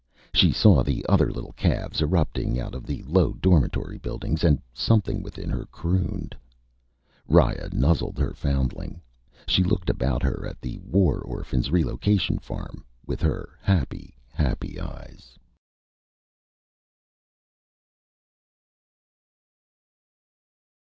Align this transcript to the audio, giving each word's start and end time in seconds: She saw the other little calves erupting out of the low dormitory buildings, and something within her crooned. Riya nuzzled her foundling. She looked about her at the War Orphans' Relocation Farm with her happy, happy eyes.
She 0.33 0.51
saw 0.51 0.81
the 0.81 1.05
other 1.07 1.31
little 1.31 1.51
calves 1.53 2.01
erupting 2.01 2.59
out 2.59 2.73
of 2.73 2.87
the 2.87 3.03
low 3.03 3.33
dormitory 3.33 3.99
buildings, 3.99 4.43
and 4.43 4.59
something 4.73 5.21
within 5.21 5.47
her 5.51 5.67
crooned. 5.67 6.35
Riya 7.27 7.69
nuzzled 7.71 8.17
her 8.17 8.33
foundling. 8.33 8.99
She 9.47 9.61
looked 9.61 9.91
about 9.91 10.23
her 10.23 10.47
at 10.47 10.59
the 10.59 10.79
War 10.79 11.19
Orphans' 11.21 11.69
Relocation 11.69 12.39
Farm 12.39 12.83
with 13.05 13.21
her 13.21 13.55
happy, 13.61 14.15
happy 14.33 14.79
eyes. 14.79 15.37